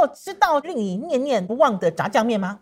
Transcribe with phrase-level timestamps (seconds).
[0.00, 2.58] 有吃到令你念念不忘的炸酱面吗？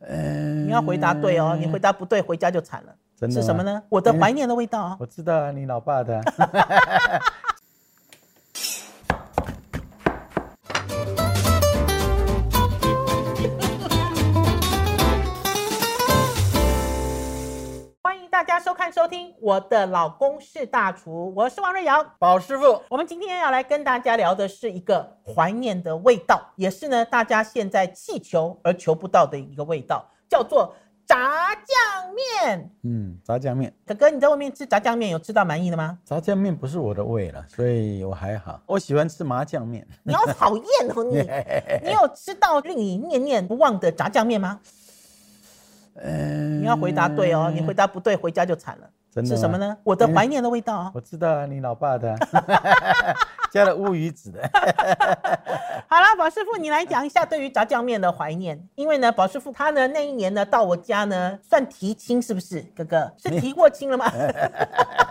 [0.00, 2.94] 嗯，你要回答对哦，你回答不对，回家就惨了。
[3.18, 3.40] 真的？
[3.40, 3.82] 是什么呢？
[3.88, 4.96] 我的怀念的味道啊！
[5.00, 6.22] 我知道啊，你老爸的。
[18.46, 22.04] 家收看收听《我的老公是大厨》，我是王瑞瑶。
[22.16, 25.04] 宝师傅，我们今天要来跟大家聊的是一个
[25.34, 30.72] 怀念的味道，也是呢大家现在气求而求不到的一个味道，叫做
[31.04, 32.70] 炸酱面。
[32.84, 35.98] 嗯，炸酱面，哥哥，你在外面吃炸酱面有吃到满意的吗？
[36.04, 38.60] 炸酱面不是我的味了，所以我还好。
[38.66, 39.84] 我喜欢吃麻酱面。
[40.04, 41.16] 你好讨厌哦你！
[41.82, 44.60] 你有吃到令你念念不忘的炸酱面吗？
[46.02, 48.88] 嗯，你要回答对哦，你回答不对，回家就惨了。
[49.12, 49.74] 真的是什么呢？
[49.82, 50.92] 我的怀念的味道啊！
[50.94, 52.14] 我知道啊，你老爸的，
[53.50, 54.42] 加了乌鱼子的。
[55.88, 58.62] 好啦，宝师傅，你来讲一下对于炸酱面的怀念。
[58.74, 62.60] 因为呢，宝师傅他呢那一年呢到我家呢算提亲是不是？
[62.76, 64.04] 哥哥是提过亲了吗？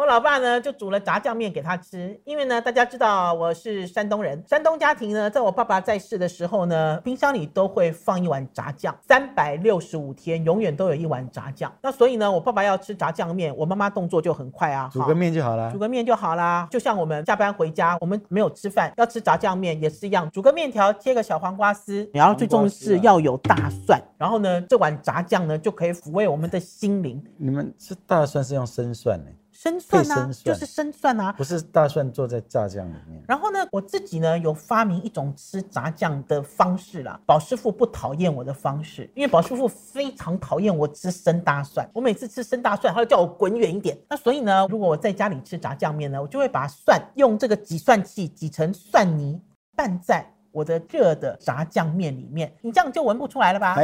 [0.00, 11.70] 我老爸呢就煮了炸酱面给他吃，因为呢大家知道我是山东人，山东家庭呢在我爸爸在世的时候呢，冰箱里都会放一碗炸酱，三百六十五天永远都有一碗炸酱。
[11.82, 15.78] 那所以呢，我爸爸要吃炸酱面，我妈妈动作就很快啊，煮个面就好了煮。
[15.78, 16.66] 个面就好啦。
[16.70, 27.22] 就像我们下班回家，我们没有吃饭，要吃炸酱面也是一样，煮个面条，切个小黄瓜丝，然后最重要是要有大蒜，然后呢，这碗炸酱呢就可以抚慰我们的心灵。
[27.36, 29.30] 你们吃大蒜是用生蒜呢，
[29.62, 31.30] 生蒜啊，蒜就是生蒜啊。
[31.32, 33.22] 不是大蒜做在炸酱里面。
[33.28, 37.20] 然后呢，我自己呢有发明一种吃炸酱的方式啦。
[37.26, 41.86] 宝师傅不讨厌我的方式，因为宝师傅非常讨厌我吃生大蒜。
[41.92, 43.98] 我每次吃生大蒜，他就叫我滚远一点。
[44.08, 49.38] 那所以呢，如果我在家里吃炸酱面呢，我就会把蒜用这个挤蒜器挤成蒜泥，
[49.76, 52.50] 拌在我的热的炸酱面里面。
[52.62, 53.76] 你这样就闻不出来了吧？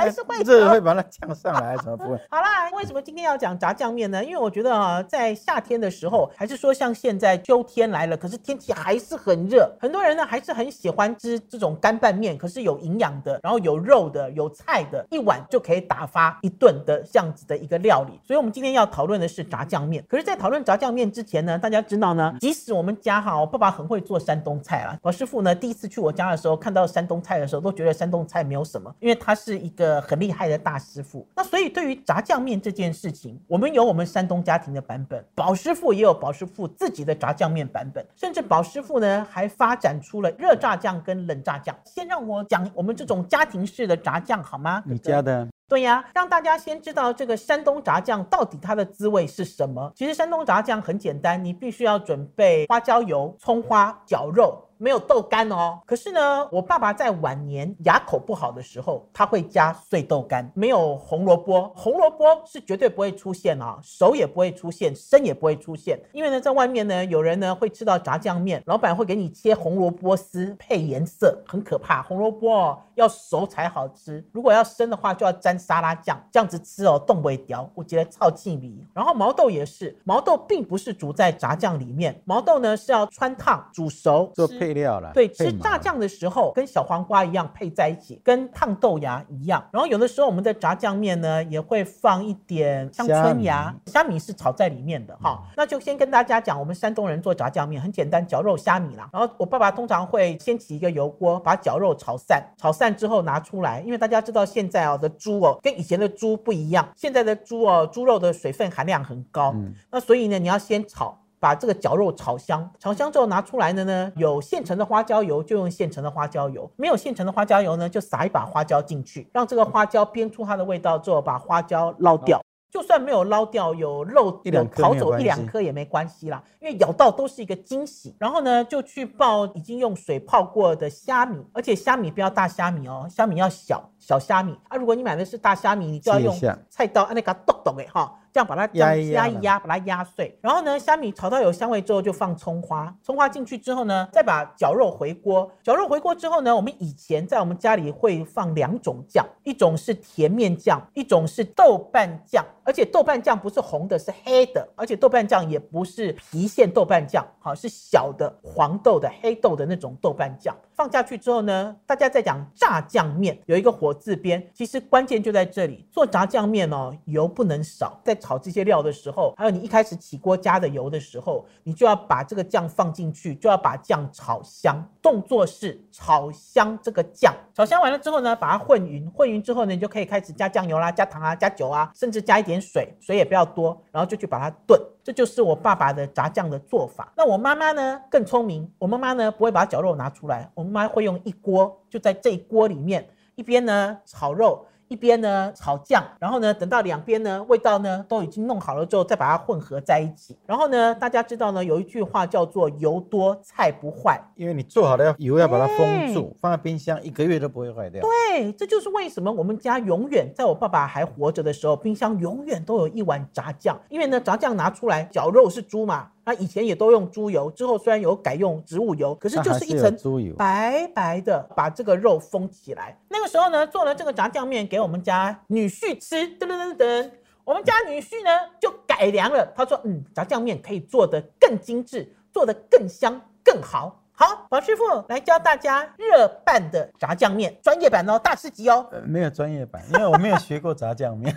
[0.00, 2.18] 还是会热会把它降上来，怎么不会？
[2.30, 4.24] 好啦，为什么今天要讲炸酱面呢？
[4.24, 18.18] 因为我觉得啊，在夏天的时候，还是说像现在秋天来了，可是天气还是很热，很多人呢还是很喜欢吃这种干拌面，可是有营养的，然后有肉的，有菜的，一碗就可以打发一顿的这样子的一个料理。
[18.26, 20.04] 所以，我们今天要讨论的是炸酱面。
[20.08, 24.98] 可是，在讨论炸酱面之前呢，大家知道呢，即使我们家哈，我爸爸很会做山东菜啦。
[25.02, 31.26] 我师傅呢，第一次去我家的时候，看到山东菜的时候，都觉得山东菜没有什么，因为它是一个很厉害的大师傅。
[31.34, 41.74] 那所以对于炸酱面这件事情，我们有我们山东家庭的版本，宝师傅也有宝师傅自己的炸酱面版本，甚至宝师傅呢还发展出了热炸酱跟冷炸酱。
[41.86, 44.82] 先让我讲我们这种家庭式的炸酱好吗？
[44.84, 49.92] 你家的对呀，让大家先知道这个山东炸酱到底它的滋味是什么。
[49.94, 54.60] 其实山东炸酱很简单，你必须要准备花椒油、葱花、绞肉。
[54.82, 78.72] 没有豆干哦，可是呢，我爸爸在晚年牙口不好的时候，他会加碎豆干，没有红萝卜，红萝卜是绝对不会出现啊，熟也不会出现，生也不会出现，因为呢，在外面呢，有人呢会吃到炸酱面，老板会给你切红萝卜丝配颜色，很可怕，红萝卜哦要熟才好吃，如果要生的话就要沾沙拉酱，这样子吃哦，冻不会掉，我觉得超气味。
[78.94, 85.10] 然后毛豆也是，毛豆并不是煮在炸酱里面，毛豆呢是要穿烫煮熟做配配料了。
[85.12, 89.64] 对，吃炸酱的时候跟小黄瓜一样配在一起，跟烫豆芽一样。
[89.72, 95.42] 然后有的时候我们的炸酱面呢也会放一点香椿芽，虾米是炒在里面的哈。
[95.56, 99.08] 那就先跟大家讲，我们山东人做炸酱面很简单，绞肉虾米啦。
[99.12, 111.19] 然后我爸爸通常会先起一个油锅，把绞肉炒散，炒散之后拿出来，因为大家知道现在哦的猪哦跟以前的猪不一样，现在的猪哦猪肉的水分含量很高，嗯那所以呢你要先炒。
[111.40, 122.40] 把这个绞肉炒香，炒香之后拿出来的呢，有现成的花椒油就用现成的花椒油，没有现成的花椒油呢，就撒一把花椒进去，让这个花椒煸出它的味道之后，把花椒捞掉。
[122.70, 128.14] 就算没有捞掉，有肉有一两颗逃走一两颗也没关系啦，因为咬到都是一个惊喜。
[128.16, 134.76] 然后呢，就去爆已经用水泡过的虾米，而且虾米不要大虾米哦，虾米要小小虾米啊。
[134.76, 136.32] 如果你买的是大虾米，你就要用
[136.68, 140.36] 菜刀按那个剁剁哎哈，这样把它压一压压一压，把它压碎。
[140.40, 145.50] 然后呢，虾米炒到有香味之后，就放葱花，葱花进去之后呢，再把绞肉回锅。
[145.62, 152.44] 绞肉回锅之后呢，我们以前在我们家里会放两种酱，一种是甜面酱，一种是豆瓣酱。
[152.62, 160.54] 而且豆瓣酱不是红的，是黑的，而且豆瓣酱也不是郫县豆瓣酱，好是小的黄豆的黑豆的那种豆瓣酱。
[160.72, 165.84] 放下去之后呢，大家在讲炸酱面，有一个火字边，其实关键就在这里。
[165.90, 174.86] 做炸酱面哦，油不能少，在炒这些料的时候，还有你一开始起锅加的油的时候，你就要把这个酱放进去，就要把酱炒香。
[175.02, 184.78] 动作是炒香这个酱，炒香完了之后呢，把它混匀，混匀之后呢，你就可以开始加酱油啦、加糖啊、加酒啊，甚至加一点水，水也不要多，然后就去把它炖。
[185.02, 187.10] 这就是我爸爸的炸酱的做法。
[187.16, 194.66] 那我妈妈呢更聪明，我妈妈呢不会把绞肉拿出来，我妈妈会用一锅，就在这一锅里面，一边呢炒肉。
[194.90, 200.36] 一边呢炒酱，然后呢等到两边呢味道呢都已经弄好了之后，再把它混合在一起。
[200.44, 208.02] 然后呢，大家知道呢有一句话叫做“油多菜不坏”，因为你做好了要油要把它封住，放在冰箱一个月都不会坏掉。
[208.02, 213.78] 对，这就是为什么我们家永远在我爸爸还活着的时候，冰箱永远都有一碗炸酱。
[213.90, 216.08] 因为呢，炸酱拿出来，绞肉是猪嘛。
[216.24, 222.96] 那以前也都用猪油，之后虽然有改用植物油，可是就是一层猪油，白白的把这个肉封起来。
[223.08, 227.10] 那个时候呢，做了这个炸酱面给我们家女婿吃，噔噔噔噔，
[227.44, 228.30] 我们家女婿呢
[228.60, 233.96] 就改良了，他说，嗯，炸酱面可以做得更精致，做得更香更好。
[234.12, 238.86] 好，宝师傅来教大家热拌的炸酱面，专业版哦，大师级哦。
[238.92, 241.34] 呃，没有专业版，因为我没有学过炸酱面，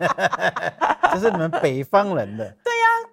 [1.14, 2.54] 这是你们北方人的。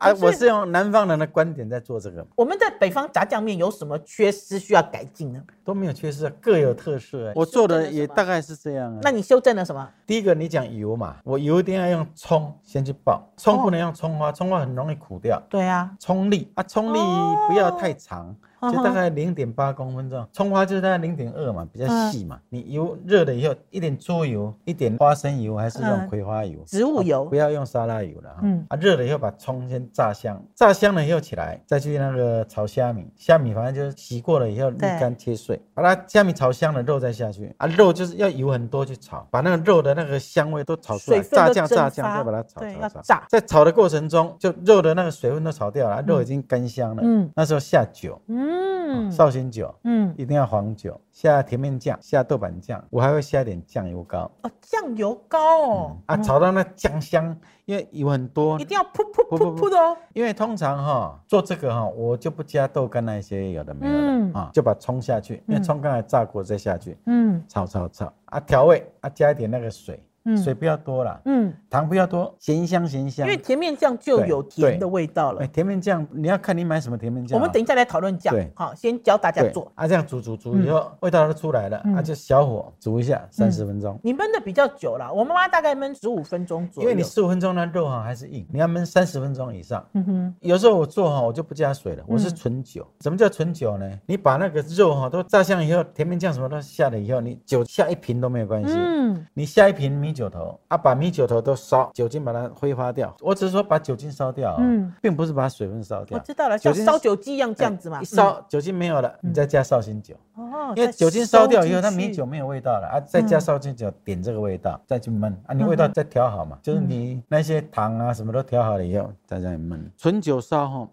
[0.03, 2.25] 对呀，啊，我是用南方人的观点在做这个。
[2.35, 5.41] 我们在北方炸酱面有什么缺失需要改进呢？
[5.63, 7.31] 都没有缺失，各有特色。
[7.35, 8.99] 我做的也大概是这样啊。
[9.01, 9.89] 那你修正了什么？
[10.05, 15.41] 第一个，你讲油嘛，我油一定要用葱先去爆，葱不能用葱花，葱花很容易苦掉。
[15.49, 16.99] 对啊，葱粒啊，葱粒
[17.47, 18.35] 不要太长。
[18.71, 22.39] 就大概零点八公分这样，葱花就是大概零点二嘛，比较细嘛。
[22.49, 28.39] 你油热了以后，一点猪油，一点花生油，还是用葵花油，植物油，不要用沙拉油了哈。
[28.43, 28.65] 嗯。
[28.69, 47.01] 啊，热了以后把葱先炸香，炸香了以后起来，再去那个炒虾米，虾米反正就是洗过了以后沥干切碎，把它虾米炒香了，肉再下去啊，肉就是要油很多去炒，把那个肉的那个香味都炒出来，炸酱炸酱再把它炒炒炒，炸在炒的过程中，就肉的那个水分都炒掉了，肉已经干香了。
[47.05, 47.29] 嗯。
[47.35, 48.21] 那时候下酒。
[48.27, 48.52] 嗯。
[48.53, 54.29] 嗯，绍兴酒，嗯，一定要黄酒，下甜面酱，下豆瓣酱，我还会下点酱油膏。
[54.43, 57.35] 哦，酱油膏哦，啊，炒到那酱香，
[57.65, 59.97] 因为油很多，一定要噗噗噗噗的哦。
[60.13, 70.01] 因为通常哈做这个哈，我就不加豆干那些有的没有的啊，就把葱下去，因为葱刚才炸过再下去，嗯，炒炒炒啊，调味啊，加一点那个水。
[70.37, 75.43] 水不要多了，嗯，糖不要多，咸香咸香，因为甜面酱就有甜的味道了。
[75.43, 77.37] 哎，甜面酱你要看你买什么甜面酱。
[77.37, 79.69] 我们等一下来讨论酱，好，先教大家做。
[79.75, 83.99] 啊，这样煮煮煮以后，味道都出来了，啊，就小火煮一下，三十分钟。
[84.01, 86.89] 你焖的比较久了，我妈妈大概焖十五分钟左右。
[86.89, 89.85] 因为你十五分钟呢肉哈还是硬，你要焖三十分钟以上。
[89.93, 92.87] 嗯哼，有时候我做哈，我就不加水了，我是纯酒。
[93.01, 93.91] 什么叫纯酒呢？
[94.05, 98.73] 你把那个肉哈都炸香以后，甜面酱什么都下了以后，你酒下一瓶都没有关系。
[98.73, 100.93] 嗯，你下一瓶米酒头，啊把。
[100.93, 103.13] 米酒头都烧，酒精把它挥发掉。
[103.19, 106.17] 我只是说把酒精烧掉，嗯，并不是把水分烧掉。
[106.17, 107.99] 我知道了，像烧酒鸡一样这样子嘛。
[107.99, 110.15] 一烧酒精没有了，你再加绍兴酒。
[110.35, 119.81] 哦，因为酒精烧掉以后，它米酒没有味道了啊，再加绍兴酒点这个味道，再去焖啊，你味道再调好嘛，就是你那些糖啊什么都调好了以后，再这样焖。
[119.97, 120.87] 纯酒烧后，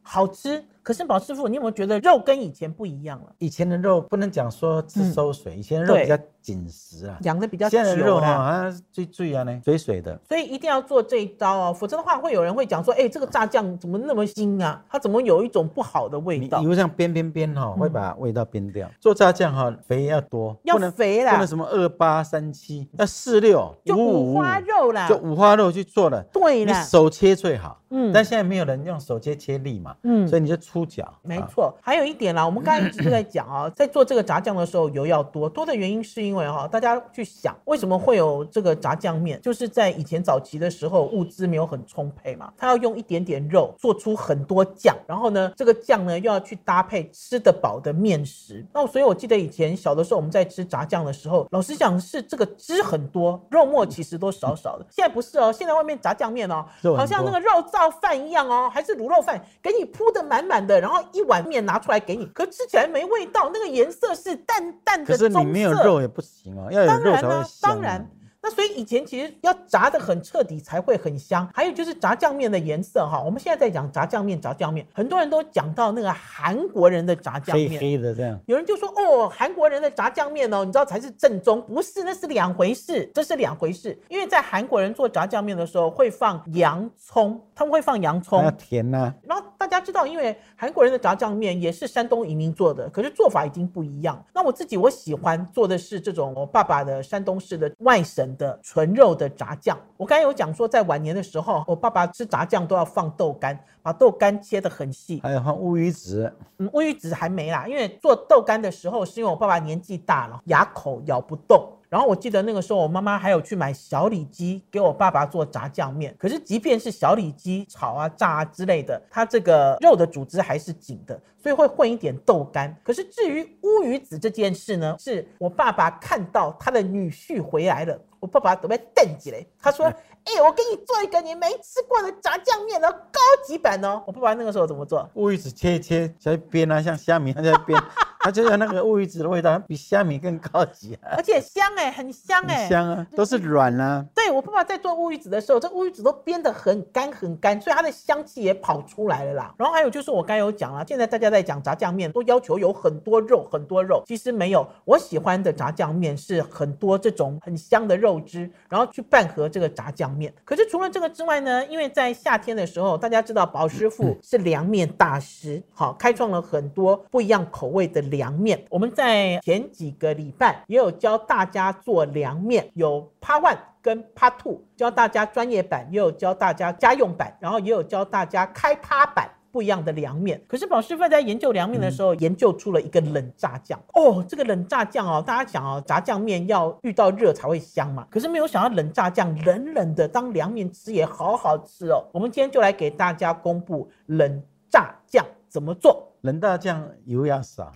[0.00, 0.64] 好吃。
[0.90, 3.26] 可是宝师傅，你有没有觉得肉跟以前不一样了？
[3.38, 7.78] 以前的肉不能讲说只收水，以前的肉比较紧实啊，养的比较久。
[7.78, 10.18] 现在的肉哈，好像最最啊呢，水水的。
[10.28, 14.84] 所以一定要做这一招哦，否则的话会有人会讲说，哎，这个炸酱怎么那么腥啊？
[14.90, 16.58] 它怎么有一种不好的味道？
[16.58, 18.90] 你如像煸煸煸哈，会把味道煸掉。
[18.98, 26.20] 做炸酱哈，肥要多，要肥啦，不能什么二八三七，要四六，就五花肉啦，就五花肉去做了。
[26.32, 27.76] 对啦，你手切最好。
[27.92, 31.06] 嗯，但现在没有人用手切切粒嘛，嗯，所以你就粗脚。
[31.22, 48.64] 没错，还有一点啦，我们刚才一直在讲啊， 在做这个炸酱的时候，油要多多的原因是因为哈，大家去想为什么会有这个炸酱面，就是在以前早期的时候物资没有很充沛嘛，他要用一点点肉做出很多酱，然后呢，这个酱呢又要去搭配吃得饱的面食。
[48.72, 54.86] 那所以我记得以前小的时候我们在吃炸酱的时候，老实讲是这个汁很多，肉末其实都少少的。
[54.90, 56.64] 现在不是哦，现在外面炸酱面哦，
[56.96, 57.90] 好像那个肉燥。
[58.00, 67.44] 饭一样哦，还是卤肉饭，给你铺的满满的，然后一碗面拿出来给你，可吃起来没味道，那个颜色是淡淡的可是你没有肉也不行哦，要有肉才会香。
[67.62, 68.08] 当然。
[68.42, 73.20] 那所以以前其实要炸的很彻底才会很香，还有就是炸酱面的颜色哈。
[73.22, 78.40] 我们现在在讲炸酱面，炸酱面，很多人都讲到那个韩国人的炸酱面，黑黑的这样。
[78.46, 83.94] 有人就说哦，韩国人的炸酱面哦，你知道才是正宗，不是，那是两回事，这是两回事。
[84.08, 87.38] 因为在韩国人做炸酱面的时候会放洋葱。
[87.54, 89.39] 他们会放洋葱还要，甜呐、然后大
[89.80, 94.22] 家知道，因为韩国人的炸酱面也是山东移民做的，可是做法已经不一样。
[94.34, 99.78] 那我自己我喜欢做的是这种我爸爸的山东式的外省的纯肉的炸酱。
[99.96, 105.20] 我刚才有讲说，在晚年的时候，我爸爸吃炸酱都要放豆干，把豆干切得很细。
[105.22, 111.72] 还有放乌鱼子，嗯，乌鱼子还没啦，因为做豆干的时候是因为我爸爸年纪大了，牙口咬不动。
[111.90, 116.14] 然后我记得那个时候，我妈妈还有去买小里脊给我爸爸做炸酱面。
[116.16, 122.74] 可是即便是小里脊炒啊、炸啊之类的，它这个肉的组织还是紧的，所以会混一点豆干。
[122.84, 129.86] 可是至于乌鱼子这件事呢，是我爸爸看到他的女婿回来了，我爸爸准备瞪起来，他说
[130.24, 135.08] ：“哎、我给你做一个你没吃过的炸酱面哦，高级版哦。”我爸爸那个时候怎么做？
[135.14, 137.82] 乌鱼子切一切，下去煸啊，像虾米那样煸，
[138.20, 144.04] 它就有那个乌鱼子的味道，比虾米更高级啊，而且香哎、很香哎、很香啊，都是软啊。
[144.14, 149.54] 对我爸爸在做乌鱼子的时候，这乌鱼子都煸得很干很干，所以它的香气也跑出来了啦。
[149.56, 154.66] 然后还有就是我刚有讲了，现在大家在讲炸酱面，都要求有很多肉很多肉，其实没有。
[154.84, 160.34] 我喜欢的炸酱面是很多这种很香的肉豆汁，然后去拌和这个炸酱面。
[160.44, 168.64] 可是除了这个之外呢，因为在夏天的时候，大家知道宝师傅是凉面大师，好开创了很多不一样口味的凉面。
[168.68, 179.30] 我们在前几个礼拜也有教大家做凉面，有 Part One 跟 Part Two，教大家专业版，也有教大家家用版，然后也有教大家开趴版。
[179.52, 183.78] 不一样的凉面，可是宝师傅在研究凉面的时候，研究出了一个冷炸酱。
[183.94, 188.06] 哦，这个冷炸酱哦，大家想哦，炸酱面要遇到热才会香嘛。
[188.10, 192.04] 可是没有想到冷炸酱冷冷的当凉面吃也好好吃哦。
[192.12, 196.06] 我们今天就来给大家公布冷炸酱怎么做。
[196.22, 197.72] 冷大酱油要少，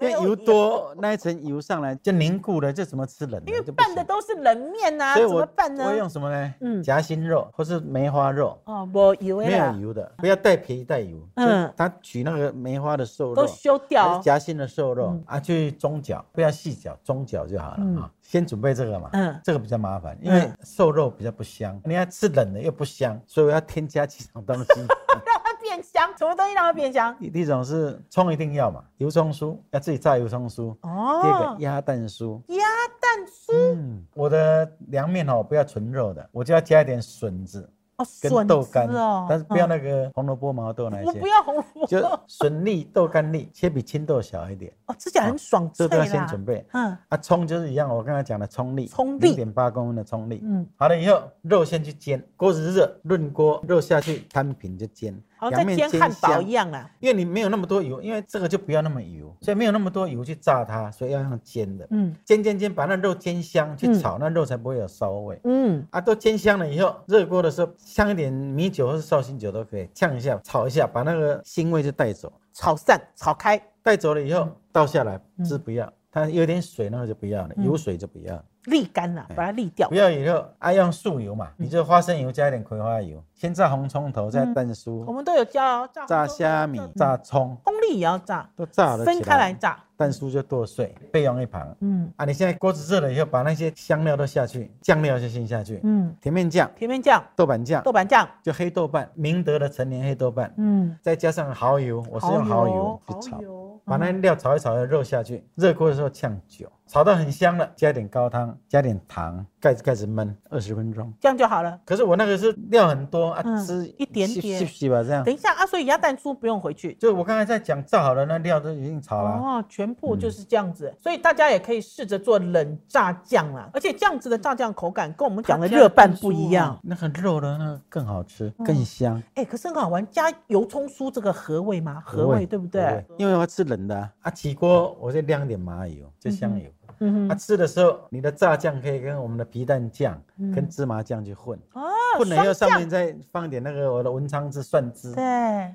[0.00, 3.52] 因为油多那一层油上来就凝固了，这怎么吃冷的？
[3.52, 5.94] 因为拌的都是冷面呐、怎么所以我办呢我？
[5.94, 6.54] 用什么呢？
[6.60, 11.16] 嗯夹心肉或是梅花肉，哦，不油的没有，油的，不要带皮带油。
[11.34, 14.18] 嗯嗯，它取那个梅花的瘦肉，都修掉。
[14.18, 18.10] 夹心的瘦肉嗯啊，去中角，不要细角，中角就好了嗯啊。
[18.20, 24.64] 先准备这个嘛，嗯这个比较麻烦，因为瘦肉比较不香，你要吃冷的又不香，所以我要添加几种东西。
[25.74, 27.16] 变香，什么东西让它变香？
[27.18, 30.70] 第第一种是葱一定要嘛，油葱酥要自己炸油葱酥。
[30.82, 32.64] 哦第二哦个，鸭蛋酥，鸭
[33.00, 46.26] 蛋酥嗯，我的凉面哦不要纯肉的，我就要加一点笋子哦，跟笋豆干哦，但是不要嗯那个红萝卜、毛豆那些我不，要红萝卜就卜笋粒、豆干粒切比青豆小一点，哦，吃起来很爽脆这都要先啦。
[46.26, 46.64] 准备。
[46.72, 50.40] 嗯啊，葱就是一样，我刚才讲的葱粒，葱粒零点八公分的葱粒。
[50.44, 55.20] 嗯，好了以后，肉先去煎，锅子热，润锅，肉下去摊平就煎。
[55.50, 56.90] 在煎汉堡一样啊。
[57.00, 61.86] 因为你没有那么多油，因为这个就不要那么油，所以没有那么多油去炸它，所以要用煎的。
[61.90, 65.40] 嗯煎煎煎，把那肉煎香，去炒，那肉才不会有骚味。
[65.44, 72.32] 嗯，啊，都煎香了以后，热锅的时候呛一点米酒或是绍兴酒都可以，呛一下，炒一下，把那个腥味就带走。
[72.52, 78.44] 炒散炒开，带走了以后倒下来，嗯汁不要，它有点水那个就不要了，嗯有水就不要。
[78.66, 79.88] 沥干了，把它沥掉。
[79.88, 79.94] 不。
[79.94, 81.38] 要以后爱用素油嗯。
[81.38, 89.78] 嘛，你就花生油加一点葵花油，先炸红葱头，再蛋酥我，们都有教哦炸炸虾米，炸葱，功力也要炸，都炸了分开来炸。
[89.96, 91.76] 蛋酥就剁碎，备用一旁。
[91.80, 92.12] 嗯。
[92.16, 97.80] 啊，你现在锅子热了以后，把那些香料都下去，酱料就先下去，嗯，甜面酱、甜面酱、豆瓣酱。
[97.84, 103.40] 豆，瓣酱，就黑豆瓣，明德的陈年黑豆瓣，嗯，再加上蚝油，我是用蚝油去炒。
[103.84, 111.12] 把那料炒一炒，肉下去，热锅的时候呛酒，炒到很香了，加点高汤，加点糖，盖子盖子焖二十分钟。
[111.18, 111.80] 这样就好了。
[111.84, 115.24] 可是我那个是料很多啊，嗯汁一点点细细吧，这样。
[115.24, 116.94] 等一下啊，所以鸭蛋酥不用回去。
[116.94, 119.30] 就我刚才在讲炸好了，那料都已经炒了。
[119.30, 123.68] 哦，全部就是这样子，所以大家也可以试着做冷炸酱啦。
[123.72, 126.78] 而且这样子的炸酱口感跟我们讲的热拌不一样。
[126.82, 129.20] 那个肉的那个更好吃，嗯更香。
[129.34, 132.02] 哎、可是很好玩，加油葱酥这个合味吗？
[132.04, 133.04] 合味对不对？
[133.16, 136.70] 因为我要吃冷的啊，啊起锅我再晾点麻油，就香油。
[137.00, 141.82] 嗯啊，吃的时候你的炸酱可以跟我们的皮蛋酱、嗯跟芝麻酱去混，哦，
[142.18, 145.14] 混了以后上面再放点那个我的文昌汁、蒜汁。
[145.14, 145.24] 对，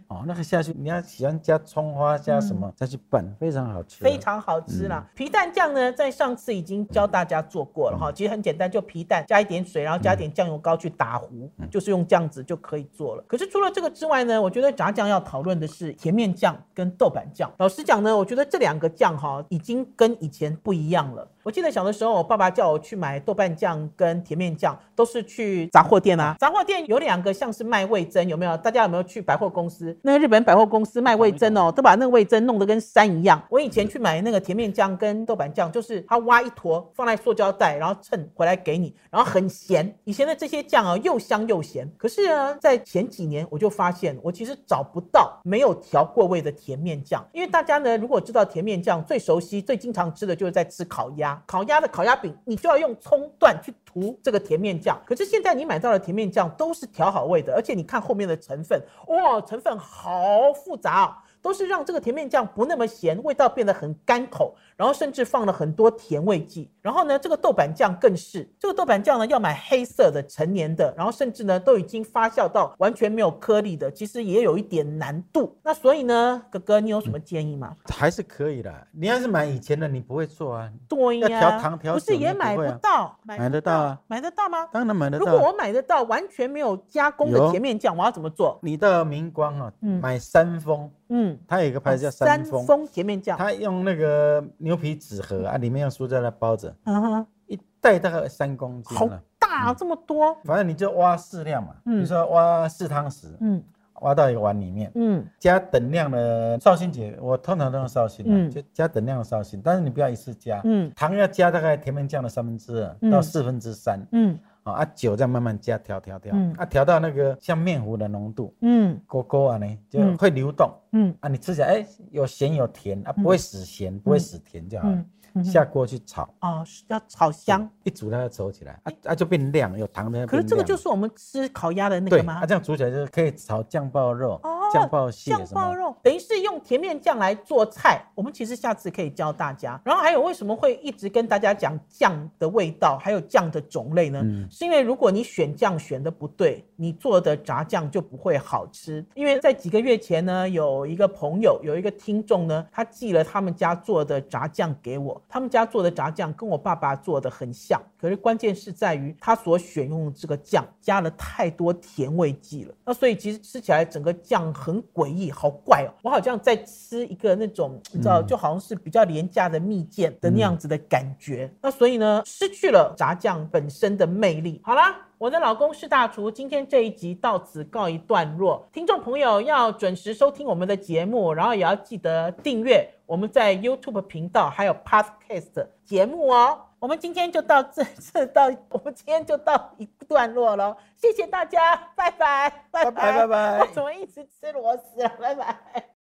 [0.07, 4.03] 哦，那个下去，你要喜欢加葱花加什么，再去拌，非常好吃。
[4.03, 5.05] 嗯非常好吃啦。
[5.15, 13.23] 皮蛋酱呢，在上次已经教大家做过了哈，其实很简单，就皮蛋加一点水，然后加一点酱油膏去打糊，就是用这样子就可以做了。
[13.27, 17.51] 可是除了这个之外呢，我觉得炸酱要讨论的是甜面酱跟豆瓣酱。
[17.57, 21.27] 老实讲呢，我觉得这两个酱哈已经跟以前不一样了。
[21.43, 26.35] 我记得小的时候，我爸爸叫我去买豆瓣酱跟甜面酱，都是去杂货店啊。
[26.37, 28.57] 杂货店有两个像是卖味增，有没有？
[28.57, 29.97] 大家有没有去百货公司？
[30.03, 33.41] 那个日本百货公司卖味增哦，都把那个味增弄得跟山一样。
[33.49, 39.97] 我以前去买那个甜面酱跟豆瓣酱，就是他挖一坨放在塑胶袋，然后称回来给你，然后很咸。
[40.03, 41.89] 以前的这些酱啊，又香又咸。
[41.97, 51.28] 可是呢，在前几年我就发现，我其实找不到没有调过味的甜面酱，因为大家呢，如果知道甜面酱，最熟悉、最经常吃的就是在吃烤鸭。
[51.45, 54.99] 烤鸭的烤鸭饼，你就要用葱段去涂这个甜面酱。
[55.05, 61.13] 可是现在你买到的甜面酱都是调好味的，而且你看后面的成分，哇，成分好复杂哦。
[61.41, 66.69] 都是让这个甜面酱不那么咸，味道变得很干口，然后甚至放了很多甜味剂。
[66.81, 75.57] 然后呢，这个豆瓣酱更是，这个豆瓣酱呢要买黑色的成年的，然后甚至呢都已经发酵到完全没有颗粒的，其实也有一点难度。
[75.63, 77.75] 那所以呢，哥哥你有什么建议吗？
[77.93, 78.73] 还是可以的。
[78.91, 80.69] 你要是买以前的，你不会做啊。
[80.87, 83.99] 对呀，要调糖调不是也买不到，买得到啊？
[84.07, 84.67] 买得到吗？
[84.71, 85.25] 当然买得到。
[85.25, 88.59] 如果我买得到完全没有加工的甜面酱，我要怎么做？
[88.61, 90.89] 你到明光啊，买三丰。
[91.11, 103.63] 嗯，它有一个牌子叫三丰甜面酱，它用那个牛皮纸盒啊，里面用塑料来包着，嗯哼，一袋大概三公斤，好大这么多，反正你就挖适量嘛，比如说挖四汤匙，嗯，
[104.01, 114.37] 挖到一个碗里面，嗯，加等量的绍兴姐，我通常都用绍兴，嗯，就加等量的绍兴，但是你不要一次加，嗯，糖要加大概甜面酱的三分之二到四分之三，嗯。
[114.71, 125.05] 啊，酒再慢慢加，调调调，啊，调到那个像面糊的浓度，嗯，勾勾啊呢，就会流动，嗯，啊，你吃起来，哎，有咸有甜，啊，不会死咸，不会死甜就好了。
[125.43, 130.25] 下锅去炒，哦，要炒香，一煮它就稠起来，啊啊就变亮，有糖的。
[130.25, 132.39] 可是这个就是我们吃烤鸭的那个吗？
[132.41, 134.39] 啊，这样煮起来就是可以炒酱爆肉。
[134.71, 139.79] 酱爆蟹酱爆肉等于是用甜面酱来做菜，我们其实下次可以教大家。
[139.83, 144.23] 然后还有为什么会一直跟大家讲酱的味道，还有酱的种类呢？
[144.49, 149.05] 是因为如果你选酱选的不对，你做的炸酱就不会好吃。
[149.15, 164.53] 因为在几个月前呢，有一个朋友，有一个听众呢，他寄了他们家做的炸酱给我，他们家做的炸酱跟我爸爸做的很像，可是关键是在于他所选用的这个酱加了太多甜味剂了，那所以其实吃起来整个酱。
[164.59, 165.89] 很诡异，好怪哦！
[166.01, 171.49] 我好像在吃一个那种，你知道，就好像是比较廉价的蜜饯的那样子的感觉。
[171.61, 174.59] 那所以呢，失去了炸酱本身的魅力。
[174.63, 178.67] 好啦，我的老公是大厨，今天这一集到此告一段落。
[178.73, 186.68] 听众朋友要准时收听我们的节目，然后也要记得订阅我们在 YouTube 频道还有 Podcast 节目哦。
[186.79, 193.59] 我们今天就到这， 这到我们今天就到一段落了，谢谢大家，拜拜，拜拜，拜拜。
[193.61, 195.11] 我怎么一直吃螺丝啊？
[195.19, 195.98] 拜拜。